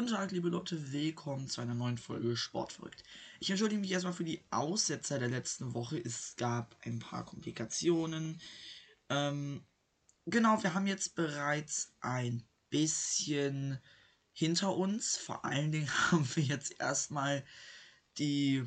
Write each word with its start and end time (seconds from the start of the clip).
Guten 0.00 0.14
Tag, 0.14 0.30
liebe 0.30 0.48
Leute, 0.48 0.92
willkommen 0.92 1.46
zu 1.46 1.60
einer 1.60 1.74
neuen 1.74 1.98
Folge 1.98 2.34
Sportverrückt. 2.34 3.02
Ich 3.38 3.50
entschuldige 3.50 3.82
mich 3.82 3.92
erstmal 3.92 4.14
für 4.14 4.24
die 4.24 4.40
Aussetzer 4.48 5.18
der 5.18 5.28
letzten 5.28 5.74
Woche. 5.74 5.98
Es 5.98 6.36
gab 6.36 6.74
ein 6.86 7.00
paar 7.00 7.26
Komplikationen. 7.26 8.40
Ähm, 9.10 9.62
genau, 10.24 10.62
wir 10.62 10.72
haben 10.72 10.86
jetzt 10.86 11.16
bereits 11.16 11.92
ein 12.00 12.42
bisschen 12.70 13.78
hinter 14.32 14.74
uns. 14.74 15.18
Vor 15.18 15.44
allen 15.44 15.70
Dingen 15.70 15.90
haben 16.10 16.26
wir 16.34 16.44
jetzt 16.44 16.80
erstmal 16.80 17.44
die 18.16 18.64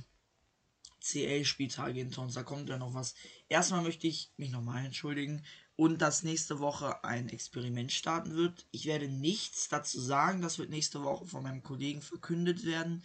CL-Spieltage 1.02 1.98
hinter 1.98 2.22
uns. 2.22 2.36
Da 2.36 2.44
kommt 2.44 2.70
ja 2.70 2.78
noch 2.78 2.94
was. 2.94 3.16
Erstmal 3.50 3.82
möchte 3.82 4.06
ich 4.06 4.32
mich 4.38 4.52
nochmal 4.52 4.86
entschuldigen 4.86 5.44
und 5.76 6.02
dass 6.02 6.24
nächste 6.24 6.60
Woche 6.60 7.04
ein 7.04 7.30
Experiment 7.30 7.92
starten 7.92 8.36
wird. 8.36 8.68
Ich 8.72 8.86
werde 8.86 9.08
nichts 9.08 9.70
dazu 9.70 10.00
sagen, 10.00 10.42
das 10.42 10.60
wird 10.60 10.70
nächste 10.70 11.04
Woche 11.04 11.26
von 11.26 11.44
meinem 11.44 11.64
Kollegen 11.64 12.02
verkündet 12.02 12.66
werden. 12.66 13.04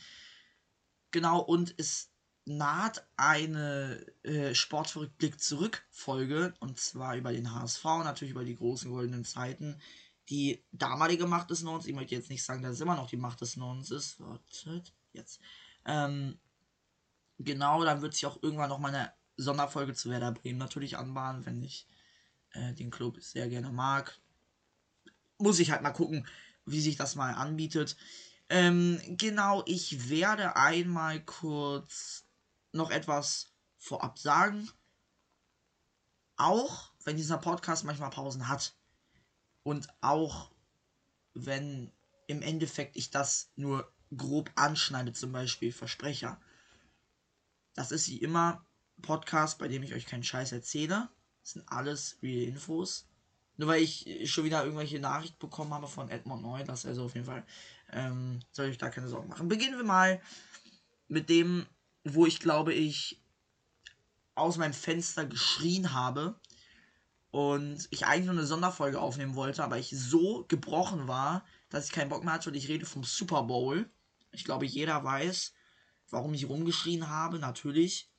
Genau, 1.10 1.40
und 1.40 1.74
es 1.78 2.10
naht 2.44 3.06
eine 3.16 4.04
äh, 4.22 4.54
Sportverrückblick 4.54 5.40
zurück 5.40 5.86
Folge 5.90 6.54
und 6.60 6.78
zwar 6.78 7.16
über 7.16 7.32
den 7.32 7.54
HSV, 7.54 7.84
natürlich 7.84 8.32
über 8.32 8.44
die 8.44 8.56
großen 8.56 8.90
goldenen 8.90 9.24
Zeiten. 9.24 9.80
Die 10.28 10.62
damalige 10.72 11.26
Macht 11.26 11.50
des 11.50 11.62
Nordens, 11.62 11.86
ich 11.86 11.94
möchte 11.94 12.14
jetzt 12.14 12.30
nicht 12.30 12.44
sagen, 12.44 12.62
dass 12.62 12.74
es 12.74 12.80
immer 12.80 12.96
noch 12.96 13.08
die 13.08 13.16
Macht 13.16 13.40
des 13.40 13.56
Nordens 13.56 13.90
ist. 13.90 14.20
Wartet, 14.20 14.92
jetzt. 15.12 15.40
Ähm, 15.86 16.38
genau, 17.38 17.84
dann 17.84 18.02
wird 18.02 18.12
sich 18.12 18.26
auch 18.26 18.42
irgendwann 18.42 18.68
noch 18.68 18.78
mal 18.78 18.94
eine 18.94 19.12
Sonderfolge 19.36 19.94
zu 19.94 20.10
Werder 20.10 20.32
Bremen 20.32 20.58
natürlich 20.58 20.98
anbahnen, 20.98 21.46
wenn 21.46 21.62
ich 21.62 21.86
äh, 22.58 22.74
den 22.74 22.90
Club 22.90 23.20
sehr 23.22 23.48
gerne 23.48 23.70
mag. 23.70 24.20
Muss 25.38 25.58
ich 25.58 25.70
halt 25.70 25.82
mal 25.82 25.92
gucken, 25.92 26.26
wie 26.64 26.80
sich 26.80 26.96
das 26.96 27.14
mal 27.14 27.32
anbietet. 27.32 27.96
Ähm, 28.48 29.00
genau, 29.06 29.62
ich 29.66 30.08
werde 30.08 30.56
einmal 30.56 31.24
kurz 31.24 32.24
noch 32.72 32.90
etwas 32.90 33.52
vorab 33.78 34.18
sagen. 34.18 34.70
Auch 36.36 36.92
wenn 37.04 37.16
dieser 37.16 37.38
Podcast 37.38 37.84
manchmal 37.84 38.10
Pausen 38.10 38.48
hat. 38.48 38.74
Und 39.62 39.88
auch 40.00 40.50
wenn 41.34 41.92
im 42.26 42.42
Endeffekt 42.42 42.96
ich 42.96 43.10
das 43.10 43.50
nur 43.56 43.92
grob 44.16 44.50
anschneide, 44.54 45.12
zum 45.12 45.32
Beispiel 45.32 45.72
Versprecher. 45.72 46.40
Das 47.74 47.92
ist 47.92 48.08
wie 48.08 48.18
immer 48.18 48.66
Podcast, 49.02 49.58
bei 49.58 49.68
dem 49.68 49.82
ich 49.82 49.94
euch 49.94 50.06
keinen 50.06 50.24
Scheiß 50.24 50.52
erzähle. 50.52 51.08
Sind 51.48 51.66
alles 51.68 52.18
real 52.22 52.48
Infos. 52.48 53.06
Nur 53.56 53.68
weil 53.68 53.82
ich 53.82 54.30
schon 54.30 54.44
wieder 54.44 54.62
irgendwelche 54.64 55.00
Nachrichten 55.00 55.38
bekommen 55.38 55.72
habe 55.72 55.88
von 55.88 56.10
Edmond 56.10 56.42
Neu, 56.42 56.62
das 56.62 56.84
also 56.84 57.06
auf 57.06 57.14
jeden 57.14 57.26
Fall 57.26 57.42
ähm, 57.90 58.40
soll 58.52 58.66
ich 58.66 58.76
da 58.76 58.90
keine 58.90 59.08
Sorgen 59.08 59.28
machen. 59.28 59.48
Beginnen 59.48 59.78
wir 59.78 59.84
mal 59.84 60.20
mit 61.08 61.30
dem, 61.30 61.66
wo 62.04 62.26
ich 62.26 62.38
glaube 62.38 62.74
ich 62.74 63.20
aus 64.34 64.58
meinem 64.58 64.74
Fenster 64.74 65.24
geschrien 65.24 65.94
habe 65.94 66.38
und 67.30 67.88
ich 67.90 68.04
eigentlich 68.06 68.26
nur 68.26 68.34
eine 68.34 68.46
Sonderfolge 68.46 69.00
aufnehmen 69.00 69.34
wollte, 69.34 69.64
aber 69.64 69.78
ich 69.78 69.90
so 69.90 70.44
gebrochen 70.48 71.08
war, 71.08 71.44
dass 71.70 71.86
ich 71.86 71.92
keinen 71.92 72.10
Bock 72.10 72.24
mehr 72.24 72.34
hatte 72.34 72.50
und 72.50 72.56
ich 72.56 72.68
rede 72.68 72.84
vom 72.84 73.04
Super 73.04 73.42
Bowl. 73.44 73.90
Ich 74.32 74.44
glaube, 74.44 74.66
jeder 74.66 75.02
weiß, 75.02 75.54
warum 76.10 76.34
ich 76.34 76.48
rumgeschrien 76.48 77.08
habe. 77.08 77.38
Natürlich 77.38 78.10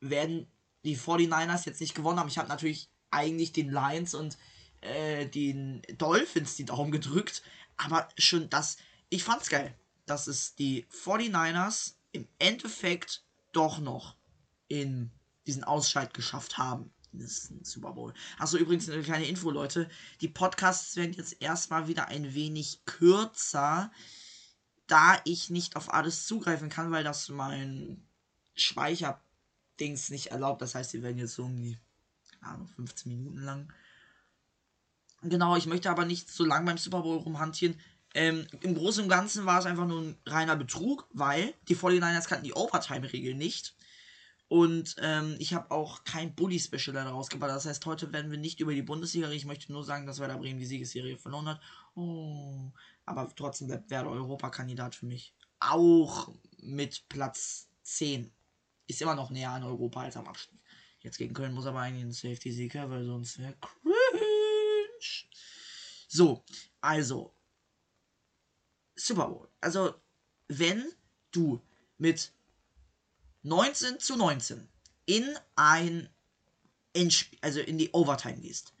werden 0.00 0.46
die 0.84 0.96
49ers 0.96 1.66
jetzt 1.66 1.80
nicht 1.80 1.94
gewonnen 1.94 2.20
haben. 2.20 2.28
Ich 2.28 2.38
habe 2.38 2.48
natürlich 2.48 2.88
eigentlich 3.10 3.52
den 3.52 3.70
Lions 3.70 4.14
und 4.14 4.36
äh, 4.80 5.26
den 5.26 5.82
Dolphins 5.98 6.56
die 6.56 6.64
Daumen 6.64 6.92
gedrückt. 6.92 7.42
Aber 7.76 8.08
schon 8.18 8.50
das, 8.50 8.76
ich 9.08 9.24
fand's 9.24 9.48
geil, 9.48 9.74
dass 10.06 10.26
es 10.26 10.54
die 10.54 10.86
49ers 10.86 11.94
im 12.12 12.28
Endeffekt 12.38 13.24
doch 13.52 13.78
noch 13.78 14.16
in 14.68 15.10
diesen 15.46 15.64
Ausscheid 15.64 16.14
geschafft 16.14 16.58
haben. 16.58 16.92
Das 17.12 17.30
ist 17.30 17.50
ein 17.50 17.64
Super 17.64 17.92
Bowl. 17.92 18.12
Achso, 18.38 18.56
übrigens 18.56 18.88
eine 18.88 19.02
kleine 19.02 19.26
Info, 19.26 19.50
Leute. 19.50 19.88
Die 20.20 20.28
Podcasts 20.28 20.96
werden 20.96 21.12
jetzt 21.12 21.40
erstmal 21.40 21.86
wieder 21.86 22.08
ein 22.08 22.34
wenig 22.34 22.84
kürzer, 22.86 23.92
da 24.86 25.20
ich 25.24 25.48
nicht 25.48 25.76
auf 25.76 25.92
alles 25.92 26.26
zugreifen 26.26 26.68
kann, 26.68 26.90
weil 26.90 27.04
das 27.04 27.28
mein 27.28 28.04
Speicher 28.56 29.20
Dings 29.80 30.10
nicht 30.10 30.28
erlaubt. 30.28 30.62
Das 30.62 30.74
heißt, 30.74 30.90
sie 30.90 31.02
werden 31.02 31.18
jetzt 31.18 31.34
so 31.34 31.48
die, 31.48 31.78
keine 32.40 32.54
Ahnung, 32.54 32.68
15 32.68 33.10
Minuten 33.10 33.38
lang. 33.38 33.72
Genau, 35.22 35.56
ich 35.56 35.66
möchte 35.66 35.90
aber 35.90 36.04
nicht 36.04 36.30
so 36.30 36.44
lange 36.44 36.66
beim 36.66 36.78
Super 36.78 37.02
Bowl 37.02 37.18
rumhantieren. 37.18 37.78
Ähm, 38.14 38.46
Im 38.60 38.74
Großen 38.74 39.02
und 39.02 39.08
Ganzen 39.08 39.46
war 39.46 39.58
es 39.58 39.66
einfach 39.66 39.86
nur 39.86 40.02
ein 40.02 40.18
reiner 40.26 40.54
Betrug, 40.54 41.08
weil 41.12 41.54
die 41.68 41.76
49ers 41.76 42.28
kannten 42.28 42.44
die 42.44 42.52
Overtime-Regel 42.52 43.34
nicht. 43.34 43.74
Und 44.48 44.96
ähm, 45.00 45.36
ich 45.38 45.54
habe 45.54 45.70
auch 45.70 46.04
kein 46.04 46.34
Bully-Special 46.34 46.94
da 46.94 47.08
rausgebracht. 47.08 47.50
Das 47.50 47.66
heißt, 47.66 47.84
heute 47.86 48.12
werden 48.12 48.30
wir 48.30 48.38
nicht 48.38 48.60
über 48.60 48.74
die 48.74 48.82
Bundesliga 48.82 49.26
reden. 49.26 49.38
Ich 49.38 49.46
möchte 49.46 49.72
nur 49.72 49.84
sagen, 49.84 50.06
dass 50.06 50.20
Werder 50.20 50.36
Bremen 50.36 50.60
die 50.60 50.66
Siegesserie 50.66 51.16
verloren 51.16 51.48
hat. 51.48 51.60
Oh. 51.94 52.70
Aber 53.06 53.28
trotzdem 53.34 53.68
bleibt 53.68 53.90
Werder 53.90 54.10
Europakandidat 54.10 54.94
für 54.94 55.06
mich. 55.06 55.34
Auch 55.58 56.30
mit 56.60 57.08
Platz 57.08 57.68
10 57.82 58.30
ist 58.86 59.00
immer 59.02 59.14
noch 59.14 59.30
näher 59.30 59.50
an 59.50 59.62
Europa 59.62 60.02
als 60.02 60.16
am 60.16 60.26
Abstieg. 60.26 60.60
Jetzt 61.00 61.18
gegen 61.18 61.34
Köln 61.34 61.52
muss 61.52 61.66
aber 61.66 61.80
eigentlich 61.80 62.04
ein 62.04 62.12
Safety-Sieg 62.12 62.74
her, 62.74 62.90
weil 62.90 63.04
sonst 63.04 63.38
wäre 63.38 63.54
cringe. 63.60 63.94
So, 66.08 66.44
also 66.80 67.34
Super 68.96 69.28
Bowl. 69.28 69.48
Also, 69.60 69.94
wenn 70.48 70.92
du 71.30 71.60
mit 71.98 72.32
19 73.42 73.98
zu 73.98 74.16
19 74.16 74.68
in 75.06 75.36
ein 75.56 76.08
Endspiel, 76.94 77.38
also 77.42 77.60
in 77.60 77.76
die 77.76 77.90
Overtime 77.92 78.40
gehst, 78.40 78.72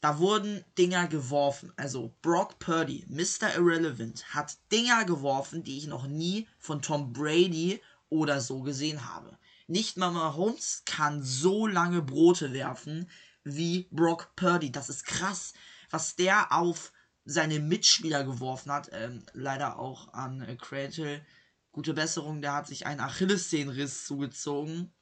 da 0.00 0.18
wurden 0.18 0.64
Dinger 0.78 1.08
geworfen. 1.08 1.72
Also 1.76 2.14
Brock 2.22 2.58
Purdy, 2.58 3.04
Mr. 3.08 3.54
Irrelevant, 3.56 4.34
hat 4.34 4.56
Dinger 4.72 5.04
geworfen, 5.04 5.62
die 5.62 5.76
ich 5.76 5.86
noch 5.86 6.06
nie 6.06 6.48
von 6.58 6.80
Tom 6.80 7.12
Brady 7.12 7.82
oder 8.10 8.40
so 8.40 8.60
gesehen 8.60 9.12
habe. 9.12 9.38
Nicht 9.66 9.96
mal 9.96 10.10
Mahomes 10.10 10.82
kann 10.84 11.22
so 11.22 11.66
lange 11.66 12.02
Brote 12.02 12.52
werfen 12.52 13.08
wie 13.44 13.88
Brock 13.90 14.34
Purdy. 14.36 14.70
Das 14.70 14.90
ist 14.90 15.06
krass, 15.06 15.54
was 15.90 16.16
der 16.16 16.52
auf 16.52 16.92
seine 17.24 17.60
Mitspieler 17.60 18.24
geworfen 18.24 18.72
hat. 18.72 18.90
Ähm, 18.92 19.24
leider 19.32 19.78
auch 19.78 20.12
an 20.12 20.42
äh, 20.42 20.56
Cradle. 20.56 21.24
Gute 21.72 21.94
Besserung, 21.94 22.42
der 22.42 22.54
hat 22.54 22.66
sich 22.66 22.86
einen 22.86 23.00
Achillessehnenriss 23.00 24.04
zugezogen. 24.04 24.92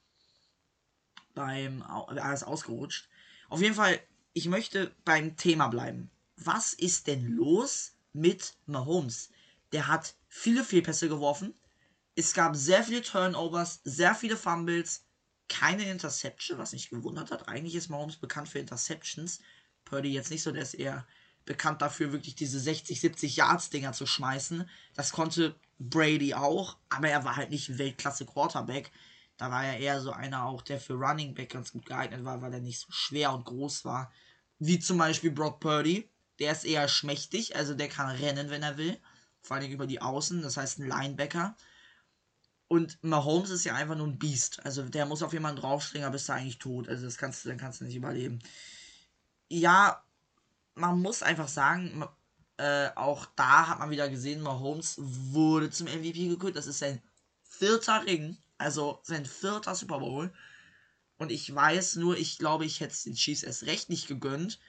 Beim, 1.34 1.82
er 2.14 2.34
ist 2.34 2.42
ausgerutscht. 2.42 3.08
Auf 3.48 3.62
jeden 3.62 3.74
Fall, 3.74 3.98
ich 4.34 4.48
möchte 4.48 4.94
beim 5.04 5.36
Thema 5.36 5.68
bleiben. 5.68 6.10
Was 6.36 6.74
ist 6.74 7.06
denn 7.06 7.24
los 7.24 7.94
mit 8.12 8.58
Mahomes? 8.66 9.30
Der 9.72 9.86
hat 9.86 10.14
viele 10.28 10.62
Fehlpässe 10.62 11.08
geworfen, 11.08 11.54
es 12.18 12.34
gab 12.34 12.56
sehr 12.56 12.82
viele 12.82 13.02
Turnovers, 13.02 13.80
sehr 13.84 14.12
viele 14.12 14.36
Fumbles, 14.36 15.04
keine 15.48 15.88
Interception, 15.88 16.58
was 16.58 16.72
mich 16.72 16.90
gewundert 16.90 17.30
hat. 17.30 17.48
Eigentlich 17.48 17.76
ist 17.76 17.90
Mahomes 17.90 18.16
bekannt 18.16 18.48
für 18.48 18.58
Interceptions. 18.58 19.38
Purdy 19.84 20.12
jetzt 20.12 20.32
nicht 20.32 20.42
so, 20.42 20.50
der 20.50 20.62
ist 20.62 20.74
eher 20.74 21.06
bekannt 21.44 21.80
dafür, 21.80 22.10
wirklich 22.10 22.34
diese 22.34 22.58
60, 22.58 23.00
70 23.00 23.36
Yards-Dinger 23.36 23.92
zu 23.92 24.04
schmeißen. 24.04 24.68
Das 24.94 25.12
konnte 25.12 25.54
Brady 25.78 26.34
auch, 26.34 26.76
aber 26.88 27.08
er 27.08 27.24
war 27.24 27.36
halt 27.36 27.50
nicht 27.50 27.78
Weltklasse 27.78 28.26
Quarterback. 28.26 28.90
Da 29.36 29.52
war 29.52 29.64
er 29.64 29.78
eher 29.78 30.00
so 30.00 30.10
einer 30.10 30.44
auch, 30.44 30.62
der 30.62 30.80
für 30.80 30.94
Running 30.94 31.34
Back 31.34 31.50
ganz 31.50 31.70
gut 31.70 31.86
geeignet 31.86 32.24
war, 32.24 32.42
weil 32.42 32.52
er 32.52 32.60
nicht 32.60 32.80
so 32.80 32.88
schwer 32.90 33.32
und 33.32 33.44
groß 33.44 33.84
war. 33.84 34.12
Wie 34.58 34.80
zum 34.80 34.98
Beispiel 34.98 35.30
Brock 35.30 35.60
Purdy. 35.60 36.10
Der 36.40 36.50
ist 36.50 36.64
eher 36.64 36.88
schmächtig, 36.88 37.54
also 37.54 37.74
der 37.74 37.88
kann 37.88 38.10
rennen, 38.16 38.50
wenn 38.50 38.64
er 38.64 38.76
will. 38.76 38.98
Vor 39.40 39.56
allem 39.56 39.70
über 39.70 39.86
die 39.86 40.02
Außen, 40.02 40.42
das 40.42 40.56
heißt 40.56 40.80
ein 40.80 40.88
Linebacker. 40.88 41.56
Und 42.68 43.02
Mahomes 43.02 43.48
ist 43.48 43.64
ja 43.64 43.74
einfach 43.74 43.96
nur 43.96 44.06
ein 44.06 44.18
Biest. 44.18 44.64
Also 44.64 44.82
der 44.82 45.06
muss 45.06 45.22
auf 45.22 45.32
jemanden 45.32 45.60
draufspringen, 45.60 46.06
aber 46.06 46.16
ist 46.16 46.28
er 46.28 46.36
eigentlich 46.36 46.58
tot. 46.58 46.88
Also 46.88 47.06
das 47.06 47.16
kannst 47.16 47.44
du, 47.44 47.48
dann 47.48 47.58
kannst 47.58 47.80
du 47.80 47.84
nicht 47.84 47.96
überleben. 47.96 48.40
Ja, 49.48 50.04
man 50.74 51.00
muss 51.00 51.22
einfach 51.22 51.48
sagen, 51.48 52.06
äh, 52.58 52.90
auch 52.94 53.26
da 53.36 53.68
hat 53.68 53.78
man 53.78 53.90
wieder 53.90 54.10
gesehen, 54.10 54.42
Mahomes 54.42 54.96
wurde 54.98 55.70
zum 55.70 55.86
MVP 55.86 56.28
gekürt. 56.28 56.56
Das 56.56 56.66
ist 56.66 56.80
sein 56.80 57.00
vierter 57.42 58.04
Ring, 58.04 58.36
also 58.58 59.00
sein 59.02 59.24
vierter 59.24 59.74
Super 59.74 60.00
Bowl. 60.00 60.32
Und 61.16 61.32
ich 61.32 61.52
weiß 61.52 61.96
nur, 61.96 62.16
ich 62.18 62.38
glaube, 62.38 62.66
ich 62.66 62.80
hätte 62.80 62.92
es 62.92 63.04
den 63.04 63.14
Chiefs 63.14 63.42
erst 63.42 63.64
recht 63.64 63.88
nicht 63.88 64.08
gegönnt, 64.08 64.60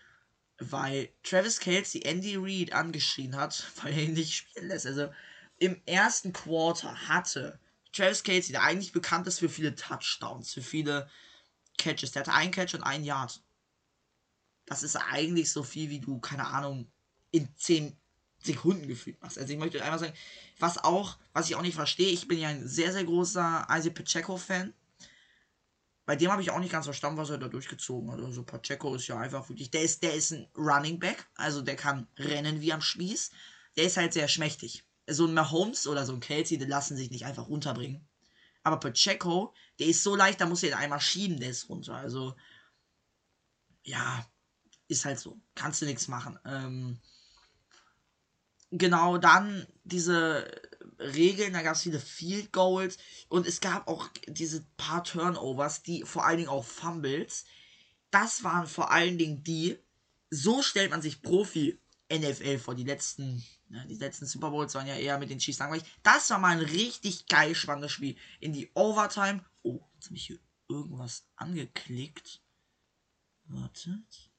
weil 0.57 1.09
Travis 1.23 1.59
Kelsey 1.59 2.01
Andy 2.03 2.37
Reid 2.37 2.73
angeschrien 2.73 3.35
hat, 3.35 3.65
weil 3.83 3.93
er 3.93 4.03
ihn 4.03 4.13
nicht 4.13 4.35
spielen 4.35 4.69
lässt. 4.69 4.85
Also 4.85 5.11
im 5.57 5.81
ersten 5.85 6.31
Quarter 6.31 7.09
hatte 7.09 7.59
Travis 7.91 8.23
Casey, 8.23 8.51
der 8.51 8.63
eigentlich 8.63 8.91
bekannt 8.91 9.27
ist 9.27 9.39
für 9.39 9.49
viele 9.49 9.75
Touchdowns, 9.75 10.53
für 10.53 10.61
viele 10.61 11.09
Catches. 11.77 12.11
Der 12.11 12.21
hatte 12.21 12.33
einen 12.33 12.51
Catch 12.51 12.75
und 12.75 12.83
einen 12.83 13.03
Yard. 13.03 13.41
Das 14.65 14.83
ist 14.83 14.95
eigentlich 14.95 15.51
so 15.51 15.63
viel, 15.63 15.89
wie 15.89 15.99
du, 15.99 16.19
keine 16.19 16.47
Ahnung, 16.47 16.91
in 17.31 17.49
10 17.55 17.97
Sekunden 18.41 18.87
gefühlt 18.87 19.21
machst. 19.21 19.37
Also 19.37 19.51
ich 19.51 19.59
möchte 19.59 19.83
einfach 19.83 19.99
sagen, 19.99 20.13
was 20.59 20.77
auch, 20.77 21.17
was 21.33 21.49
ich 21.49 21.55
auch 21.55 21.61
nicht 21.61 21.75
verstehe, 21.75 22.09
ich 22.09 22.27
bin 22.27 22.39
ja 22.39 22.49
ein 22.49 22.67
sehr, 22.67 22.91
sehr 22.91 23.03
großer 23.03 23.67
Isaac 23.69 23.95
Pacheco-Fan. 23.95 24.73
Bei 26.05 26.15
dem 26.15 26.31
habe 26.31 26.41
ich 26.41 26.49
auch 26.51 26.59
nicht 26.59 26.71
ganz 26.71 26.85
verstanden, 26.85 27.17
was 27.17 27.29
er 27.29 27.37
da 27.37 27.47
durchgezogen 27.47 28.11
hat. 28.11 28.19
Also 28.19 28.43
Pacheco 28.43 28.95
ist 28.95 29.07
ja 29.07 29.19
einfach 29.19 29.47
wirklich, 29.49 29.69
der 29.69 29.83
ist, 29.83 30.01
der 30.03 30.13
ist 30.13 30.31
ein 30.31 30.47
Running 30.55 30.99
Back, 30.99 31.27
also 31.35 31.61
der 31.61 31.75
kann 31.75 32.07
rennen 32.17 32.61
wie 32.61 32.73
am 32.73 32.81
Spieß. 32.81 33.31
Der 33.75 33.83
ist 33.83 33.97
halt 33.97 34.13
sehr 34.13 34.27
schmächtig. 34.27 34.83
So 35.09 35.25
ein 35.25 35.33
Mahomes 35.33 35.87
oder 35.87 36.05
so 36.05 36.13
ein 36.13 36.19
Kelsey, 36.19 36.57
die 36.57 36.65
lassen 36.65 36.97
sich 36.97 37.11
nicht 37.11 37.25
einfach 37.25 37.47
runterbringen. 37.47 38.07
Aber 38.63 38.79
Pacheco, 38.79 39.53
der 39.79 39.87
ist 39.87 40.03
so 40.03 40.15
leicht, 40.15 40.41
da 40.41 40.45
muss 40.45 40.63
er 40.63 40.69
ihn 40.69 40.75
einmal 40.75 40.99
schieben, 40.99 41.39
der 41.39 41.49
ist 41.49 41.69
runter. 41.69 41.95
Also, 41.95 42.35
ja, 43.83 44.25
ist 44.87 45.05
halt 45.05 45.19
so. 45.19 45.39
Kannst 45.55 45.81
du 45.81 45.85
nichts 45.85 46.07
machen. 46.07 46.37
Ähm, 46.45 46.99
genau 48.71 49.17
dann 49.17 49.65
diese 49.83 50.49
Regeln, 50.99 51.53
da 51.53 51.61
gab 51.61 51.75
es 51.75 51.83
viele 51.83 51.99
Field 51.99 52.51
Goals 52.51 52.97
und 53.29 53.47
es 53.47 53.61
gab 53.61 53.87
auch 53.87 54.09
diese 54.27 54.65
paar 54.77 55.03
Turnovers, 55.03 55.81
die 55.81 56.03
vor 56.03 56.25
allen 56.25 56.37
Dingen 56.37 56.49
auch 56.49 56.65
Fumbles. 56.65 57.45
Das 58.11 58.43
waren 58.43 58.67
vor 58.67 58.91
allen 58.91 59.17
Dingen 59.17 59.43
die, 59.43 59.77
so 60.29 60.61
stellt 60.61 60.91
man 60.91 61.01
sich 61.01 61.21
Profi 61.21 61.79
NFL 62.11 62.57
vor. 62.59 62.75
Die 62.75 62.83
letzten, 62.83 63.43
ja, 63.69 63.83
die 63.85 63.95
letzten 63.95 64.25
Super 64.25 64.49
Bowls 64.49 64.75
waren 64.75 64.87
ja 64.87 64.95
eher 64.95 65.17
mit 65.19 65.29
den 65.29 65.39
Chiefs 65.39 65.59
langweilig. 65.59 65.85
Das 66.03 66.29
war 66.29 66.39
mal 66.39 66.57
ein 66.57 66.63
richtig 66.63 67.27
geil 67.27 67.55
spannendes 67.55 67.91
Spiel. 67.91 68.15
In 68.39 68.53
die 68.53 68.69
Overtime. 68.73 69.43
Oh, 69.63 69.79
jetzt 69.95 70.07
habe 70.07 70.15
ich 70.15 70.25
hier 70.27 70.39
irgendwas 70.67 71.25
angeklickt. 71.35 72.41
Wartet. 73.45 74.29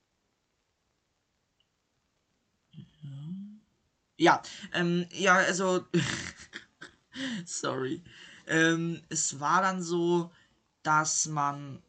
Ja, 4.17 4.43
ähm, 4.75 5.07
ja, 5.13 5.37
also. 5.37 5.87
sorry. 7.47 8.03
Ähm, 8.47 9.03
es 9.09 9.41
war 9.41 9.63
dann 9.63 9.83
so, 9.83 10.31
dass 10.83 11.27
man 11.27 11.83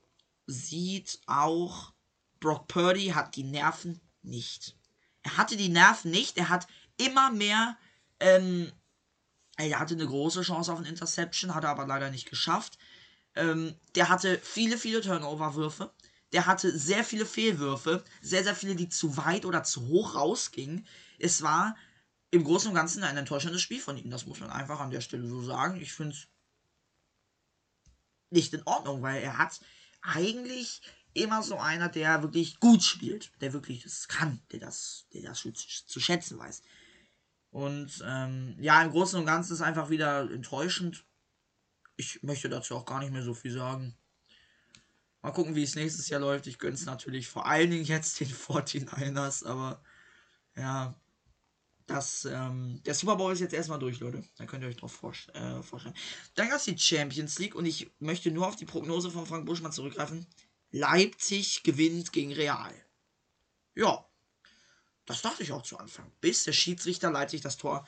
sieht 0.47 1.19
auch, 1.25 1.93
Brock 2.39 2.67
Purdy 2.67 3.07
hat 3.07 3.35
die 3.35 3.43
Nerven 3.43 3.99
nicht. 4.21 4.77
Er 5.23 5.37
hatte 5.37 5.55
die 5.55 5.69
Nerven 5.69 6.11
nicht, 6.11 6.37
er 6.37 6.49
hat 6.49 6.67
immer 6.97 7.31
mehr, 7.31 7.77
ähm, 8.19 8.71
er 9.57 9.79
hatte 9.79 9.93
eine 9.93 10.07
große 10.07 10.41
Chance 10.41 10.73
auf 10.73 10.79
ein 10.79 10.85
Interception, 10.85 11.53
hat 11.53 11.63
er 11.63 11.69
aber 11.69 11.85
leider 11.85 12.09
nicht 12.09 12.29
geschafft. 12.29 12.77
Ähm, 13.35 13.75
der 13.95 14.09
hatte 14.09 14.39
viele, 14.39 14.77
viele 14.77 15.01
Turnover-Würfe. 15.01 15.93
Der 16.33 16.45
hatte 16.45 16.77
sehr 16.77 17.03
viele 17.03 17.25
Fehlwürfe, 17.25 18.03
sehr, 18.21 18.43
sehr 18.43 18.55
viele, 18.55 18.75
die 18.75 18.89
zu 18.89 19.17
weit 19.17 19.45
oder 19.45 19.63
zu 19.63 19.87
hoch 19.87 20.15
rausgingen. 20.15 20.87
Es 21.19 21.41
war 21.41 21.75
im 22.31 22.45
Großen 22.45 22.69
und 22.69 22.75
Ganzen 22.75 23.03
ein 23.03 23.17
enttäuschendes 23.17 23.61
Spiel 23.61 23.81
von 23.81 23.97
ihm. 23.97 24.09
Das 24.09 24.25
muss 24.25 24.39
man 24.39 24.49
einfach 24.49 24.79
an 24.79 24.91
der 24.91 25.01
Stelle 25.01 25.27
so 25.27 25.43
sagen. 25.43 25.79
Ich 25.81 25.93
finde 25.93 26.15
es 26.15 26.27
nicht 28.29 28.53
in 28.53 28.65
Ordnung, 28.65 29.01
weil 29.01 29.21
er 29.21 29.37
hat 29.37 29.59
eigentlich 30.01 30.81
immer 31.13 31.43
so 31.43 31.57
einer, 31.57 31.89
der 31.89 32.21
wirklich 32.21 32.59
gut 32.59 32.83
spielt, 32.83 33.31
der 33.41 33.53
wirklich 33.53 33.83
das 33.83 34.07
kann, 34.07 34.41
der 34.51 34.59
das, 34.59 35.07
der 35.13 35.23
das 35.23 35.41
zu 35.85 35.99
schätzen 35.99 36.39
weiß. 36.39 36.61
Und 37.51 38.01
ähm, 38.05 38.55
ja, 38.59 38.81
im 38.81 38.91
Großen 38.91 39.19
und 39.19 39.25
Ganzen 39.25 39.53
ist 39.53 39.61
einfach 39.61 39.89
wieder 39.89 40.31
enttäuschend. 40.31 41.03
Ich 41.97 42.23
möchte 42.23 42.49
dazu 42.49 42.75
auch 42.75 42.85
gar 42.85 42.99
nicht 42.99 43.11
mehr 43.11 43.23
so 43.23 43.33
viel 43.33 43.51
sagen. 43.51 43.95
Mal 45.21 45.31
gucken, 45.31 45.55
wie 45.55 45.63
es 45.63 45.75
nächstes 45.75 46.09
Jahr 46.09 46.21
läuft. 46.21 46.47
Ich 46.47 46.57
gönne 46.57 46.73
es 46.73 46.85
natürlich 46.85 47.27
vor 47.27 47.45
allen 47.45 47.69
Dingen 47.69 47.85
jetzt 47.85 48.19
den 48.19 48.29
49ers, 48.33 49.45
aber 49.45 49.83
ja, 50.55 50.95
das, 51.85 52.25
ähm, 52.25 52.81
der 52.85 52.93
Super 52.93 53.17
Bowl 53.17 53.33
ist 53.33 53.41
jetzt 53.41 53.53
erstmal 53.53 53.79
durch, 53.79 53.99
Leute. 53.99 54.23
Da 54.37 54.45
könnt 54.45 54.63
ihr 54.63 54.69
euch 54.69 54.77
drauf 54.77 54.93
vor, 54.93 55.13
äh, 55.33 55.61
vorstellen. 55.61 55.95
Dann 56.35 56.47
gab 56.47 56.57
es 56.57 56.65
die 56.65 56.77
Champions 56.77 57.37
League 57.37 57.55
und 57.55 57.65
ich 57.65 57.91
möchte 57.99 58.31
nur 58.31 58.47
auf 58.47 58.55
die 58.55 58.65
Prognose 58.65 59.11
von 59.11 59.25
Frank 59.25 59.45
Buschmann 59.45 59.73
zurückgreifen. 59.73 60.25
Leipzig 60.71 61.63
gewinnt 61.63 62.11
gegen 62.13 62.33
Real. 62.33 62.73
Ja, 63.75 64.05
das 65.05 65.21
dachte 65.21 65.43
ich 65.43 65.51
auch 65.51 65.63
zu 65.63 65.77
Anfang. 65.77 66.11
Bis 66.21 66.43
der 66.45 66.53
Schiedsrichter 66.53 67.11
Leipzig 67.11 67.41
das 67.41 67.57
Tor 67.57 67.87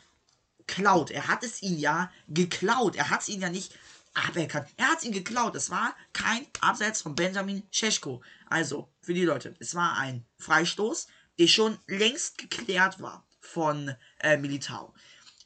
klaut. 0.67 1.11
Er 1.11 1.27
hat 1.27 1.43
es 1.43 1.61
ihn 1.61 1.77
ja 1.79 2.11
geklaut. 2.27 2.95
Er 2.95 3.09
hat 3.09 3.21
es 3.21 3.29
ihn 3.29 3.41
ja 3.41 3.49
nicht 3.49 3.73
aberkannt. 4.13 4.67
Er 4.77 4.89
hat 4.89 4.99
es 4.99 5.03
ihn 5.05 5.11
geklaut. 5.11 5.55
Es 5.55 5.69
war 5.69 5.95
kein 6.13 6.45
Abseits 6.61 7.01
von 7.01 7.15
Benjamin 7.15 7.63
Cesko. 7.71 8.21
Also, 8.47 8.89
für 9.01 9.13
die 9.13 9.25
Leute, 9.25 9.55
es 9.59 9.75
war 9.75 9.97
ein 9.97 10.25
Freistoß, 10.37 11.07
der 11.39 11.47
schon 11.47 11.79
längst 11.87 12.37
geklärt 12.37 13.01
war 13.01 13.25
von 13.39 13.95
äh, 14.19 14.37
Militao. 14.37 14.93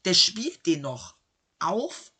Der 0.05 0.13
spielt 0.13 0.65
den 0.65 0.81
noch 0.81 1.15
auf, 1.59 2.11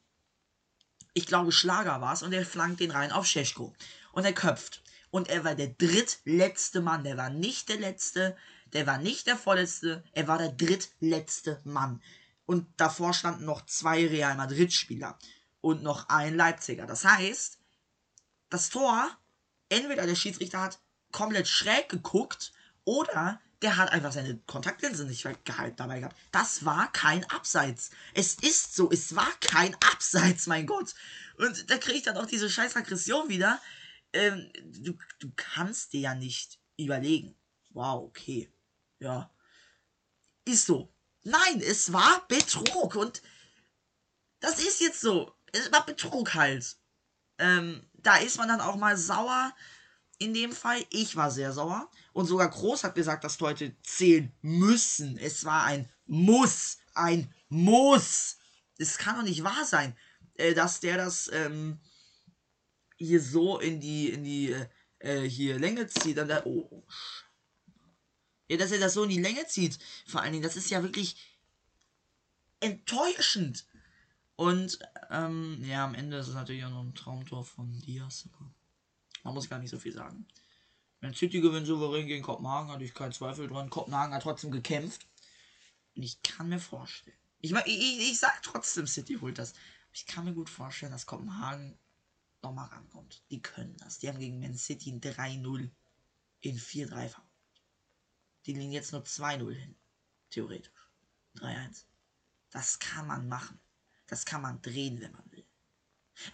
ich 1.14 1.28
glaube 1.28 1.52
Schlager 1.52 2.02
war 2.02 2.14
es, 2.14 2.24
und 2.24 2.34
er 2.34 2.46
flankt 2.46 2.80
den 2.80 2.92
rein 2.92 3.12
auf 3.12 3.26
Scheschko. 3.26 3.74
Und 4.12 4.26
er 4.26 4.34
köpft. 4.34 4.82
Und 5.18 5.30
er 5.30 5.44
war 5.44 5.56
der 5.56 5.70
drittletzte 5.70 6.80
Mann. 6.80 7.04
Der 7.04 7.18
war 7.18 7.32
nicht 7.32 7.70
der 7.70 7.78
letzte, 7.78 8.38
der 8.74 8.86
war 8.86 9.00
nicht 9.00 9.26
der 9.26 9.36
vorletzte, 9.36 10.04
er 10.12 10.28
war 10.28 10.38
der 10.38 10.52
drittletzte 10.52 11.60
Mann. 11.64 12.04
Und 12.46 12.68
davor 12.78 13.16
standen 13.16 13.44
noch 13.44 13.66
zwei 13.66 14.06
Real 14.06 14.36
Madrid-Spieler 14.36 15.18
und 15.60 15.82
noch 15.82 16.08
ein 16.10 16.36
Leipziger. 16.36 16.86
Das 16.86 17.04
heißt, 17.04 17.58
das 18.52 18.70
Tor, 18.70 19.10
entweder 19.70 20.06
der 20.06 20.14
Schiedsrichter 20.14 20.62
hat 20.62 20.80
komplett 21.12 21.48
schräg 21.48 21.90
geguckt 21.90 22.54
oder 22.84 23.42
der 23.64 23.78
hat 23.78 23.92
einfach 23.92 24.12
seine 24.12 24.38
Kontaktlinse 24.46 25.06
nicht 25.06 25.28
gehalten 25.46 25.78
dabei 25.78 25.98
gehabt. 25.98 26.16
Das 26.32 26.64
war 26.64 26.92
kein 26.92 27.28
Abseits. 27.32 27.90
Es 28.14 28.36
ist 28.36 28.76
so, 28.76 28.92
es 28.92 29.16
war 29.16 29.32
kein 29.42 29.74
Abseits, 29.92 30.46
mein 30.46 30.68
Gott. 30.68 30.94
Und 31.40 31.72
da 31.72 31.80
kriege 31.80 31.98
ich 31.98 32.04
dann 32.04 32.18
auch 32.18 32.28
diese 32.28 32.52
scheiß 32.52 32.76
Aggression 32.76 33.30
wieder. 33.30 33.60
Ähm, 34.14 34.52
du, 34.64 34.98
du 35.20 35.32
kannst 35.36 35.94
dir 35.94 36.02
ja 36.02 36.16
nicht 36.16 36.60
überlegen. 36.78 37.36
Wow, 37.72 38.04
okay. 38.04 38.52
Ja. 39.00 39.32
Ist 40.46 40.66
so. 40.66 40.94
Nein, 41.24 41.62
es 41.62 41.92
war 41.92 42.26
Betrug 42.28 42.96
und 42.96 43.22
das 44.40 44.60
ist 44.60 44.80
jetzt 44.80 45.02
so. 45.02 45.34
Es 45.52 45.72
war 45.72 45.86
Betrug 45.86 46.34
halt. 46.34 46.78
Ähm, 47.38 47.88
da 47.94 48.18
ist 48.18 48.38
man 48.38 48.48
dann 48.48 48.62
auch 48.62 48.76
mal 48.76 48.98
sauer. 48.98 49.54
In 50.20 50.34
dem 50.34 50.52
Fall, 50.52 50.84
ich 50.90 51.16
war 51.16 51.30
sehr 51.30 51.54
sauer. 51.54 51.92
Und 52.14 52.26
sogar 52.26 52.50
Groß 52.50 52.84
hat 52.84 52.96
gesagt, 52.96 53.24
dass 53.24 53.40
Leute 53.40 53.76
zählen 53.84 54.32
müssen. 54.42 55.18
Es 55.18 55.46
war 55.46 55.66
ein 55.66 55.90
Muss. 56.06 56.78
Ein 56.96 57.34
Muss. 57.50 58.38
Es 58.80 58.98
kann 58.98 59.16
doch 59.18 59.24
nicht 59.24 59.44
wahr 59.44 59.66
sein, 59.66 59.96
äh, 60.36 60.54
dass 60.54 60.80
der 60.80 60.98
das 60.98 61.30
ähm, 61.32 61.80
hier 62.98 63.22
so 63.22 63.60
in 63.60 63.80
die, 63.80 64.10
in 64.10 64.24
die 64.24 64.56
äh, 65.00 65.22
hier 65.22 65.60
Länge 65.60 65.88
zieht. 65.88 66.18
Und 66.20 66.28
der, 66.28 66.46
oh, 66.46 66.84
ja, 68.50 68.58
dass 68.58 68.72
er 68.72 68.80
das 68.80 68.94
so 68.94 69.04
in 69.04 69.10
die 69.10 69.22
Länge 69.22 69.46
zieht. 69.48 69.80
Vor 70.06 70.22
allen 70.22 70.34
Dingen, 70.34 70.44
das 70.44 70.56
ist 70.56 70.70
ja 70.70 70.84
wirklich 70.84 71.18
enttäuschend. 72.60 73.66
Und 74.36 74.80
ähm, 75.10 75.64
ja, 75.64 75.86
am 75.86 75.96
Ende 75.96 76.18
ist 76.18 76.28
es 76.28 76.36
natürlich 76.36 76.64
auch 76.66 76.70
noch 76.70 76.84
ein 76.84 76.96
Traumtor 76.96 77.44
von 77.44 77.80
Diaz. 77.82 78.30
Man 79.24 79.34
muss 79.34 79.50
gar 79.50 79.60
nicht 79.60 79.72
so 79.72 79.80
viel 79.80 79.94
sagen. 79.94 80.28
Wenn 81.00 81.14
City 81.14 81.42
gewinnt 81.42 81.68
souverän 81.68 82.08
gegen 82.08 82.24
Kopenhagen, 82.24 82.72
hatte 82.72 82.84
ich 82.84 82.94
keinen 82.94 83.12
Zweifel 83.12 83.48
dran. 83.48 83.70
Kopenhagen 83.70 84.14
hat 84.14 84.24
trotzdem 84.24 84.52
gekämpft. 84.52 85.08
Und 85.96 86.04
ich 86.04 86.22
kann 86.22 86.50
mir 86.50 86.60
vorstellen. 86.60 87.18
Ich, 87.40 87.52
ich, 87.52 88.12
ich 88.12 88.20
sag 88.20 88.42
trotzdem, 88.44 88.88
City 88.88 89.18
holt 89.20 89.38
das. 89.38 89.54
Ich 89.92 90.06
kann 90.06 90.26
mir 90.26 90.34
gut 90.34 90.50
vorstellen, 90.50 90.92
dass 90.92 91.06
Kopenhagen 91.06 91.78
nochmal 92.42 92.68
rankommt. 92.70 93.24
Die 93.30 93.42
können 93.42 93.76
das. 93.78 94.00
Die 94.00 94.08
haben 94.08 94.20
gegen 94.20 94.40
Man 94.40 94.56
City 94.56 94.92
ein 94.92 95.02
3-0 95.02 95.70
in 96.42 96.58
4-3 96.58 97.14
Die 98.46 98.54
liegen 98.54 98.72
jetzt 98.72 98.92
nur 98.92 99.04
2-0 99.04 99.52
hin. 99.54 99.76
Theoretisch. 100.30 100.72
3-1. 101.36 101.86
Das 102.52 102.80
kann 102.80 103.08
man 103.08 103.28
machen. 103.28 103.60
Das 104.08 104.26
kann 104.26 104.42
man 104.42 104.62
drehen, 104.62 105.02
wenn 105.02 105.12
man 105.12 105.32
will. 105.32 105.46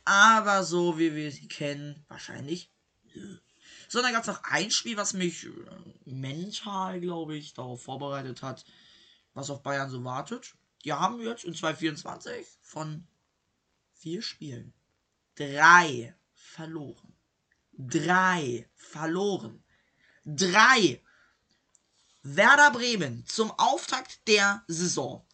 Aber 0.06 0.64
so 0.64 0.98
wie 0.98 1.16
wir 1.16 1.32
sie 1.32 1.48
kennen, 1.48 2.06
wahrscheinlich 2.08 2.72
nö. 3.04 3.40
Sondern 3.90 4.14
gab 4.14 4.22
es 4.22 4.28
noch 4.28 4.44
ein 4.44 4.72
Spiel, 4.72 4.98
was 4.98 5.14
mich 5.14 5.46
äh, 5.46 5.50
mental, 6.06 7.02
glaube 7.02 7.36
ich, 7.36 7.54
darauf 7.54 7.84
vorbereitet 7.84 8.42
hat, 8.42 8.66
was 9.34 9.50
auf 9.50 9.64
Bayern 9.64 9.90
so 9.90 10.04
wartet. 10.04 10.56
Die 10.84 10.94
haben 10.94 11.22
jetzt 11.22 11.44
in 11.44 11.56
2024 11.56 12.48
von 12.62 13.08
vier 13.94 14.22
Spielen 14.22 14.74
drei 15.36 16.16
verloren. 16.34 17.16
Drei 17.72 18.68
verloren. 18.76 19.64
Drei. 20.26 21.02
Werder 22.22 22.72
Bremen 22.72 23.26
zum 23.26 23.52
Auftakt 23.52 24.28
der 24.28 24.64
Saison 24.68 25.26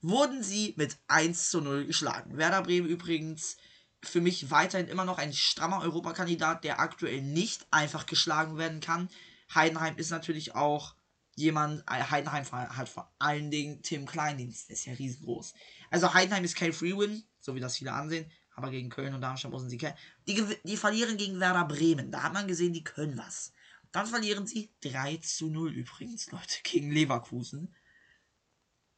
wurden 0.00 0.42
sie 0.42 0.74
mit 0.76 0.98
1 1.06 1.50
zu 1.50 1.60
0 1.60 1.86
geschlagen. 1.86 2.36
Werder 2.36 2.62
Bremen 2.62 2.88
übrigens 2.88 3.56
für 4.02 4.20
mich 4.20 4.50
weiterhin 4.50 4.88
immer 4.88 5.04
noch 5.04 5.18
ein 5.18 5.32
strammer 5.32 5.80
Europakandidat, 5.82 6.64
der 6.64 6.80
aktuell 6.80 7.22
nicht 7.22 7.66
einfach 7.70 8.06
geschlagen 8.06 8.58
werden 8.58 8.80
kann. 8.80 9.08
Heidenheim 9.54 9.96
ist 9.96 10.10
natürlich 10.10 10.56
auch 10.56 10.96
jemand, 11.36 11.82
äh, 11.88 12.02
Heidenheim 12.02 12.44
hat 12.50 12.88
vor 12.88 13.12
allen 13.18 13.50
Dingen 13.50 13.82
Tim 13.82 14.06
Kleindienst, 14.06 14.68
der 14.68 14.74
ist 14.74 14.86
ja 14.86 14.94
riesengroß. 14.94 15.54
Also 15.90 16.12
Heidenheim 16.12 16.44
ist 16.44 16.56
kein 16.56 16.72
Free-Win, 16.72 17.22
so 17.38 17.54
wie 17.54 17.60
das 17.60 17.76
viele 17.76 17.92
ansehen, 17.92 18.30
aber 18.54 18.70
gegen 18.70 18.90
Köln 18.90 19.14
und 19.14 19.20
Darmstadt 19.20 19.52
müssen 19.52 19.70
sie 19.70 19.78
kennen. 19.78 19.96
Die, 20.28 20.44
die 20.64 20.76
verlieren 20.76 21.16
gegen 21.16 21.40
Werder 21.40 21.64
Bremen, 21.64 22.10
da 22.10 22.22
hat 22.24 22.32
man 22.32 22.46
gesehen, 22.46 22.72
die 22.72 22.84
können 22.84 23.16
was. 23.16 23.52
Dann 23.92 24.06
verlieren 24.06 24.46
sie 24.46 24.70
3 24.82 25.18
zu 25.18 25.48
0 25.48 25.72
übrigens, 25.72 26.30
Leute, 26.30 26.56
gegen 26.62 26.90
Leverkusen. 26.90 27.74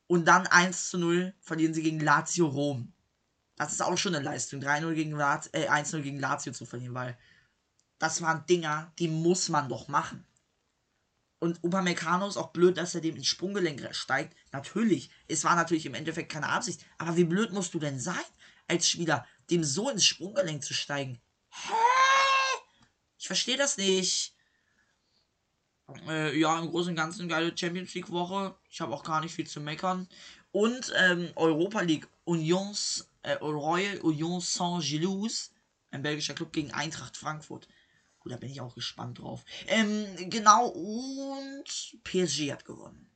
Und 0.06 0.26
dann 0.26 0.46
1 0.46 0.90
zu 0.90 0.99
0 0.99 1.34
verlieren 1.40 1.75
sie 1.75 1.82
gegen 1.82 2.00
Lazio 2.00 2.46
Rom. 2.46 2.92
Das 3.56 3.73
ist 3.73 3.82
auch 3.82 3.96
schon 3.96 4.14
eine 4.14 4.25
Leistung, 4.25 4.61
3-0 4.61 4.94
gegen 4.94 5.12
Lazio, 5.12 5.52
äh, 5.52 5.68
1-0 5.68 6.02
gegen 6.02 6.18
Lazio 6.18 6.52
zu 6.52 6.66
verlieren, 6.66 6.94
weil 6.94 7.16
das 7.99 8.20
waren 8.20 8.44
Dinger, 8.46 8.92
die 8.99 9.08
muss 9.08 9.49
man 9.49 9.68
doch 9.68 9.87
machen. 9.88 10.26
Und 11.38 11.62
Upamecano 11.62 12.26
ist 12.26 12.37
auch 12.37 12.52
blöd, 12.52 12.78
dass 12.78 12.94
er 12.94 13.00
dem 13.00 13.16
ins 13.16 13.26
Sprunggelenk 13.26 13.94
steigt. 13.94 14.37
Natürlich, 14.50 15.11
es 15.28 15.44
war 15.44 15.54
natürlich 15.54 15.87
im 15.87 15.94
Endeffekt 15.94 16.32
keine 16.32 16.49
Absicht. 16.49 16.84
Aber 16.99 17.16
wie 17.16 17.25
blöd 17.25 17.52
musst 17.52 17.75
du 17.75 17.78
denn 17.78 18.00
sein, 18.00 18.25
als 18.66 18.88
Spieler, 18.88 19.26
dem 19.50 19.64
so 19.64 19.90
ins 19.90 20.04
Sprunggelenk 20.04 20.62
zu 20.64 20.74
steigen? 20.74 21.20
Hä? 21.50 21.72
Ich 23.18 23.26
verstehe 23.26 23.56
das 23.56 23.76
nicht. 23.76 24.34
Äh, 26.08 26.38
ja, 26.38 26.58
im 26.58 26.70
Großen 26.70 26.90
und 26.90 26.96
Ganzen 26.96 27.28
geile 27.28 27.56
Champions 27.56 27.94
League 27.94 28.10
Woche. 28.10 28.56
Ich 28.70 28.80
habe 28.80 28.94
auch 28.94 29.04
gar 29.04 29.20
nicht 29.20 29.34
viel 29.34 29.46
zu 29.46 29.60
meckern. 29.60 30.08
Und 30.50 30.92
ähm, 30.96 31.30
Europa 31.36 31.80
League 31.80 32.08
Unions, 32.24 33.08
äh, 33.22 33.32
Royal 33.32 33.98
Union 34.00 34.40
Saint-Gilloise, 34.40 35.50
ein 35.90 36.02
belgischer 36.02 36.34
Club 36.34 36.52
gegen 36.52 36.72
Eintracht 36.72 37.16
Frankfurt. 37.16 37.68
Gut, 38.20 38.32
da 38.32 38.36
bin 38.36 38.50
ich 38.50 38.60
auch 38.60 38.74
gespannt 38.74 39.18
drauf. 39.18 39.44
Ähm, 39.66 40.06
genau, 40.30 40.68
und 40.68 41.64
PSG 42.04 42.52
hat 42.52 42.64
gewonnen. 42.64 43.10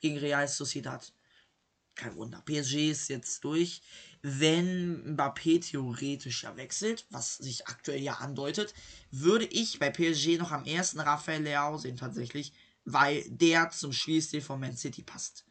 Gegen 0.00 0.18
Real 0.18 0.46
Sociedad. 0.46 1.12
Kein 1.94 2.16
Wunder. 2.16 2.42
PSG 2.44 2.90
ist 2.90 3.08
jetzt 3.08 3.42
durch. 3.44 3.80
Wenn 4.26 5.16
Mbappé 5.16 5.60
theoretisch 5.60 6.44
ja 6.44 6.56
wechselt, 6.56 7.04
was 7.10 7.36
sich 7.36 7.68
aktuell 7.68 8.00
ja 8.00 8.14
andeutet, 8.14 8.72
würde 9.10 9.44
ich 9.44 9.78
bei 9.78 9.90
PSG 9.90 10.38
noch 10.38 10.50
am 10.50 10.64
ersten 10.64 10.98
Rafael 11.00 11.42
Leao 11.42 11.76
sehen 11.76 11.98
tatsächlich, 11.98 12.54
weil 12.86 13.22
der 13.28 13.68
zum 13.68 13.92
Spielstil 13.92 14.40
von 14.40 14.60
Man 14.60 14.78
City 14.78 15.02
passt. 15.02 15.44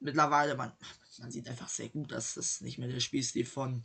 Mittlerweile, 0.00 0.56
man, 0.56 0.72
man 1.18 1.30
sieht 1.30 1.48
einfach 1.48 1.68
sehr 1.68 1.88
gut, 1.88 2.10
dass 2.10 2.34
das 2.34 2.62
nicht 2.62 2.78
mehr 2.78 2.88
der 2.88 2.98
Spielstil 2.98 3.46
von 3.46 3.84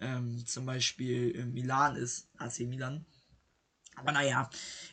ähm, 0.00 0.46
zum 0.46 0.64
Beispiel 0.64 1.44
Milan 1.46 1.96
ist, 1.96 2.28
AC 2.38 2.60
Milan. 2.60 3.04
Aber 3.96 4.12
naja, 4.12 4.48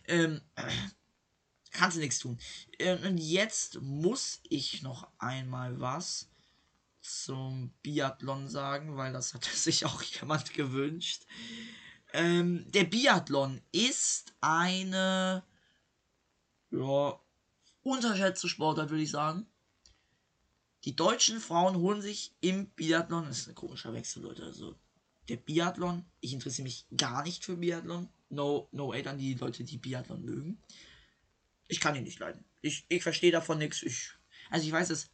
ähm, 0.07 0.41
äh, 0.55 0.63
kannst 1.71 1.97
du 1.97 2.01
nichts 2.01 2.17
tun. 2.17 2.39
Ähm, 2.79 3.03
und 3.03 3.17
jetzt 3.19 3.79
muss 3.81 4.41
ich 4.49 4.81
noch 4.81 5.11
einmal 5.19 5.79
was 5.79 6.27
zum 7.01 7.73
Biathlon 7.81 8.47
sagen, 8.47 8.97
weil 8.97 9.13
das 9.13 9.33
hatte 9.33 9.49
sich 9.55 9.85
auch 9.85 10.01
jemand 10.01 10.53
gewünscht. 10.53 11.25
Ähm, 12.13 12.65
der 12.71 12.85
Biathlon 12.85 13.61
ist 13.71 14.33
eine 14.41 15.43
ja, 16.71 17.19
unterschätzte 17.83 18.49
Sportart, 18.49 18.89
würde 18.89 19.03
ich 19.03 19.11
sagen. 19.11 19.47
Die 20.85 20.95
deutschen 20.95 21.39
Frauen 21.39 21.75
holen 21.75 22.01
sich 22.01 22.33
im 22.39 22.69
Biathlon, 22.69 23.25
das 23.25 23.39
ist 23.39 23.49
ein 23.49 23.55
komischer 23.55 23.93
Wechsel, 23.93 24.23
Leute, 24.23 24.43
also 24.43 24.75
der 25.27 25.37
Biathlon, 25.37 26.05
ich 26.21 26.33
interessiere 26.33 26.63
mich 26.63 26.87
gar 26.95 27.21
nicht 27.23 27.45
für 27.45 27.57
Biathlon, 27.57 28.09
No, 28.29 28.69
no 28.71 28.93
hate 28.93 29.09
an 29.09 29.17
die 29.17 29.33
Leute, 29.33 29.63
die 29.63 29.77
Biathlon 29.77 30.23
mögen. 30.23 30.61
Ich 31.67 31.79
kann 31.79 31.95
ihn 31.95 32.03
nicht 32.03 32.19
leiden. 32.19 32.45
Ich, 32.61 32.85
ich 32.87 33.01
verstehe 33.01 33.31
davon 33.31 33.57
nichts. 33.57 33.81
Ich, 33.83 34.11
also 34.49 34.65
ich 34.65 34.71
weiß 34.71 34.91
es. 34.91 35.09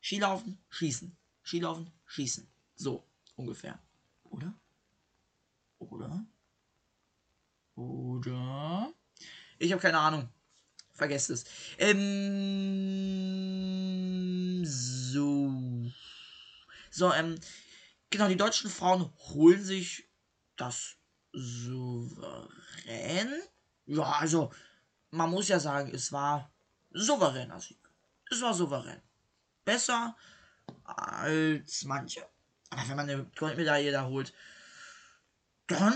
Skilaufen, 0.00 0.58
schießen. 0.68 1.16
Skilaufen, 1.44 1.90
schießen. 2.06 2.46
So, 2.76 3.04
ungefähr. 3.36 3.78
Oder? 4.24 4.54
Oder? 5.78 6.26
Oder? 7.74 8.92
Ich 9.58 9.72
habe 9.72 9.82
keine 9.82 9.98
Ahnung. 9.98 10.28
Vergesst 10.92 11.30
es. 11.30 11.44
Ähm, 11.78 12.24
so. 14.64 15.52
So, 16.90 17.12
ähm, 17.12 17.38
genau, 18.10 18.26
die 18.28 18.36
deutschen 18.36 18.68
Frauen 18.68 19.12
holen 19.28 19.62
sich 19.62 20.08
das 20.56 20.96
souverän. 21.32 22.48
Ja, 23.86 24.10
also 24.18 24.52
man 25.10 25.30
muss 25.30 25.48
ja 25.48 25.60
sagen, 25.60 25.94
es 25.94 26.10
war 26.12 26.50
souveräner 26.90 27.60
Sieg. 27.60 27.78
Es 28.30 28.40
war 28.42 28.52
souverän. 28.52 29.00
Besser 29.68 30.16
als 30.84 31.84
manche. 31.84 32.26
Aber 32.70 32.88
wenn 32.88 32.96
man 32.96 33.10
eine 33.10 33.30
Goldmedaille 33.36 33.92
da 33.92 34.06
holt, 34.06 34.32
dann 35.66 35.92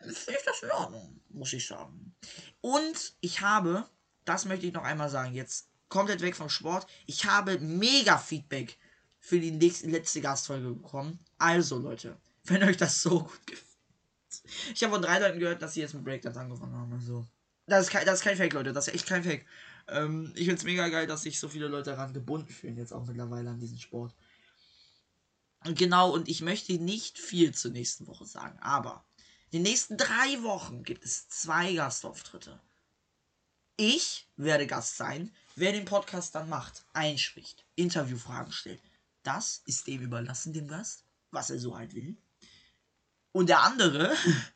finde 0.00 0.38
ich 0.38 0.44
das 0.44 0.62
in 0.62 0.70
Ordnung, 0.70 1.20
muss 1.30 1.54
ich 1.54 1.66
sagen. 1.66 2.14
Und 2.60 3.14
ich 3.22 3.40
habe, 3.40 3.88
das 4.26 4.44
möchte 4.44 4.66
ich 4.66 4.74
noch 4.74 4.84
einmal 4.84 5.08
sagen, 5.08 5.32
jetzt 5.32 5.70
komplett 5.88 6.20
weg 6.20 6.36
vom 6.36 6.50
Sport, 6.50 6.86
ich 7.06 7.24
habe 7.24 7.58
mega 7.60 8.18
Feedback 8.18 8.76
für 9.20 9.40
die 9.40 9.52
nächste, 9.52 9.86
letzte 9.86 10.20
Gastfolge 10.20 10.68
bekommen. 10.68 11.18
Also 11.38 11.78
Leute, 11.78 12.18
wenn 12.44 12.62
euch 12.62 12.76
das 12.76 13.00
so 13.00 13.20
gut 13.20 13.46
gefällt, 13.46 13.66
ich 14.74 14.84
habe 14.84 14.92
von 14.92 15.02
drei 15.02 15.18
Leuten 15.18 15.38
gehört, 15.38 15.62
dass 15.62 15.72
sie 15.72 15.80
jetzt 15.80 15.94
mit 15.94 16.04
Breakdance 16.04 16.38
angefangen 16.38 16.76
haben. 16.76 16.92
Also. 16.92 17.26
Das 17.64 17.86
ist, 17.86 17.90
kein, 17.90 18.04
das 18.04 18.18
ist 18.18 18.24
kein 18.24 18.36
Fake, 18.36 18.52
Leute. 18.52 18.74
Das 18.74 18.86
ist 18.86 18.94
echt 18.94 19.06
kein 19.06 19.24
Fake. 19.24 19.46
Ähm, 19.88 20.32
ich 20.34 20.46
finde 20.46 20.56
es 20.56 20.64
mega 20.64 20.88
geil, 20.88 21.06
dass 21.06 21.22
sich 21.22 21.38
so 21.38 21.48
viele 21.48 21.68
Leute 21.68 21.90
daran 21.90 22.12
gebunden 22.12 22.52
fühlen, 22.52 22.76
jetzt 22.76 22.92
auch 22.92 23.06
mittlerweile 23.06 23.50
an 23.50 23.60
diesen 23.60 23.78
Sport. 23.78 24.14
Genau, 25.64 26.10
und 26.12 26.28
ich 26.28 26.42
möchte 26.42 26.72
nicht 26.74 27.18
viel 27.18 27.54
zur 27.54 27.72
nächsten 27.72 28.06
Woche 28.06 28.24
sagen, 28.24 28.58
aber 28.60 29.04
in 29.50 29.62
den 29.62 29.70
nächsten 29.70 29.96
drei 29.96 30.42
Wochen 30.42 30.82
gibt 30.82 31.04
es 31.04 31.28
zwei 31.28 31.72
Gastauftritte. 31.74 32.60
Ich 33.76 34.28
werde 34.36 34.66
Gast 34.66 34.96
sein, 34.96 35.34
wer 35.54 35.72
den 35.72 35.84
Podcast 35.84 36.34
dann 36.34 36.48
macht, 36.48 36.84
einspricht, 36.92 37.66
Interviewfragen 37.74 38.52
stellt. 38.52 38.80
Das 39.22 39.62
ist 39.66 39.86
dem 39.86 40.02
überlassen, 40.02 40.52
dem 40.52 40.68
Gast, 40.68 41.04
was 41.30 41.50
er 41.50 41.58
so 41.58 41.76
halt 41.76 41.94
will. 41.94 42.16
Und 43.32 43.48
der 43.48 43.62
andere, 43.62 44.14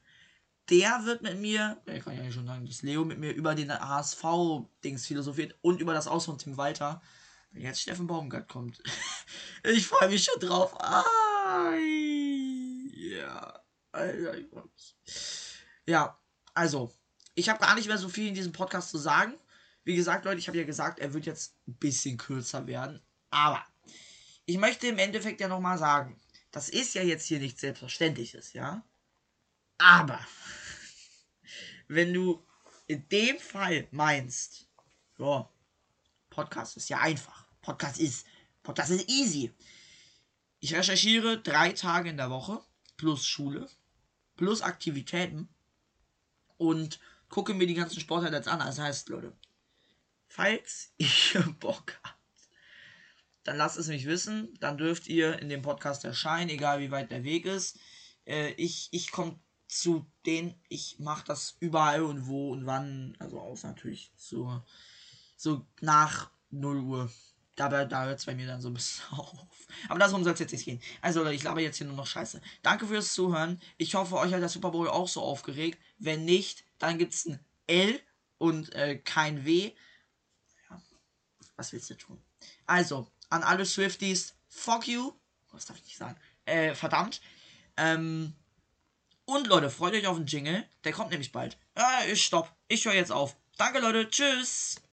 der 0.70 1.04
wird 1.04 1.22
mit 1.22 1.38
mir, 1.38 1.80
ich 1.86 2.04
kann 2.04 2.16
ja 2.16 2.30
schon 2.30 2.46
sagen, 2.46 2.64
dass 2.64 2.82
Leo 2.82 3.04
mit 3.04 3.18
mir 3.18 3.32
über 3.32 3.54
den 3.54 3.72
HSV-Dings 3.72 5.06
philosophiert 5.06 5.56
und 5.62 5.80
über 5.80 5.92
das 5.92 6.06
Aus 6.06 6.26
von 6.26 6.38
Tim 6.38 6.56
Walter. 6.56 7.02
Wenn 7.50 7.62
jetzt 7.62 7.80
Steffen 7.80 8.06
Baumgart 8.06 8.48
kommt. 8.48 8.80
ich 9.64 9.86
freue 9.86 10.08
mich 10.08 10.24
schon 10.24 10.38
drauf. 10.40 10.80
Ah, 10.80 11.74
ja. 12.94 13.60
Alter, 13.90 14.38
ich 14.38 14.46
freue 14.48 14.64
mich. 14.64 14.94
Ja, 15.86 16.16
also, 16.54 16.92
ich 17.34 17.48
habe 17.48 17.58
gar 17.58 17.74
nicht 17.74 17.88
mehr 17.88 17.98
so 17.98 18.08
viel 18.08 18.28
in 18.28 18.34
diesem 18.34 18.52
Podcast 18.52 18.90
zu 18.90 18.98
sagen. 18.98 19.34
Wie 19.82 19.96
gesagt, 19.96 20.24
Leute, 20.24 20.38
ich 20.38 20.46
habe 20.46 20.58
ja 20.58 20.64
gesagt, 20.64 21.00
er 21.00 21.12
wird 21.12 21.26
jetzt 21.26 21.56
ein 21.66 21.74
bisschen 21.74 22.16
kürzer 22.16 22.68
werden. 22.68 23.02
Aber 23.30 23.64
ich 24.46 24.58
möchte 24.58 24.86
im 24.86 24.98
Endeffekt 24.98 25.40
ja 25.40 25.48
nochmal 25.48 25.78
sagen, 25.78 26.20
das 26.52 26.68
ist 26.68 26.94
ja 26.94 27.02
jetzt 27.02 27.26
hier 27.26 27.40
nichts 27.40 27.60
Selbstverständliches, 27.60 28.52
ja. 28.52 28.84
Aber 29.78 30.20
wenn 31.90 32.14
du 32.14 32.40
in 32.86 33.08
dem 33.08 33.38
Fall 33.38 33.88
meinst, 33.90 34.68
ja, 35.18 35.50
Podcast 36.30 36.76
ist 36.76 36.88
ja 36.88 37.00
einfach. 37.00 37.46
Podcast 37.62 37.98
ist, 37.98 38.26
Podcast 38.62 38.92
ist 38.92 39.08
easy. 39.08 39.52
Ich 40.60 40.72
recherchiere 40.72 41.40
drei 41.42 41.72
Tage 41.72 42.10
in 42.10 42.16
der 42.16 42.30
Woche 42.30 42.62
plus 42.96 43.26
Schule 43.26 43.68
plus 44.36 44.62
Aktivitäten 44.62 45.48
und 46.56 47.00
gucke 47.28 47.54
mir 47.54 47.66
die 47.66 47.74
ganzen 47.74 48.00
Sporthighlights 48.00 48.48
an. 48.48 48.60
Das 48.60 48.78
heißt, 48.78 49.08
Leute, 49.08 49.36
falls 50.28 50.92
ihr 50.96 51.42
Bock 51.58 51.98
habt, 52.04 52.16
dann 53.42 53.56
lasst 53.56 53.78
es 53.78 53.88
mich 53.88 54.06
wissen. 54.06 54.56
Dann 54.60 54.78
dürft 54.78 55.08
ihr 55.08 55.40
in 55.40 55.48
dem 55.48 55.62
Podcast 55.62 56.04
erscheinen, 56.04 56.50
egal 56.50 56.80
wie 56.80 56.90
weit 56.90 57.10
der 57.10 57.24
Weg 57.24 57.46
ist. 57.46 57.78
Äh, 58.26 58.52
ich 58.52 58.88
ich 58.92 59.10
komme 59.10 59.40
zu 59.70 60.06
denen, 60.26 60.54
ich 60.68 60.98
mache 60.98 61.24
das 61.26 61.56
überall 61.60 62.02
und 62.02 62.26
wo 62.26 62.50
und 62.52 62.66
wann. 62.66 63.16
Also 63.18 63.40
außer 63.40 63.68
natürlich 63.68 64.12
so, 64.16 64.62
so 65.36 65.66
nach 65.80 66.30
0 66.50 66.78
Uhr. 66.80 67.10
Dabei, 67.56 67.84
da 67.84 68.04
hört 68.04 68.18
es 68.18 68.24
bei 68.24 68.34
mir 68.34 68.46
dann 68.46 68.60
so 68.60 68.68
ein 68.68 68.74
bisschen 68.74 69.04
auf. 69.18 69.46
Aber 69.88 69.98
darum 69.98 70.24
soll 70.24 70.32
es 70.32 70.40
jetzt 70.40 70.52
nicht 70.52 70.64
gehen. 70.64 70.80
Also, 71.02 71.26
ich 71.26 71.42
laber 71.42 71.60
jetzt 71.60 71.76
hier 71.76 71.86
nur 71.86 71.96
noch 71.96 72.06
Scheiße. 72.06 72.40
Danke 72.62 72.86
fürs 72.86 73.12
Zuhören. 73.12 73.60
Ich 73.76 73.94
hoffe, 73.94 74.16
euch 74.16 74.32
hat 74.32 74.40
der 74.40 74.48
Super 74.48 74.70
Bowl 74.70 74.88
auch 74.88 75.08
so 75.08 75.20
aufgeregt. 75.20 75.78
Wenn 75.98 76.24
nicht, 76.24 76.64
dann 76.78 76.98
gibt 76.98 77.12
es 77.12 77.26
ein 77.26 77.38
L 77.66 78.00
und 78.38 78.72
äh, 78.74 78.96
kein 78.96 79.44
W. 79.44 79.72
Ja, 80.70 80.82
was 81.56 81.72
willst 81.72 81.90
du 81.90 81.94
tun? 81.94 82.22
Also, 82.66 83.06
an 83.28 83.42
alle 83.42 83.66
Swifties, 83.66 84.34
fuck 84.48 84.88
you. 84.88 85.12
Was 85.52 85.66
darf 85.66 85.76
ich 85.76 85.84
nicht 85.84 85.98
sagen? 85.98 86.16
Äh, 86.46 86.74
verdammt. 86.74 87.20
Ähm, 87.76 88.34
und 89.30 89.46
Leute, 89.46 89.70
freut 89.70 89.94
euch 89.94 90.06
auf 90.06 90.16
den 90.16 90.26
Jingle. 90.26 90.64
Der 90.84 90.92
kommt 90.92 91.10
nämlich 91.10 91.32
bald. 91.32 91.56
Äh, 91.74 92.16
stopp. 92.16 92.52
Ich 92.68 92.84
höre 92.84 92.94
jetzt 92.94 93.12
auf. 93.12 93.36
Danke, 93.56 93.78
Leute. 93.78 94.10
Tschüss. 94.10 94.80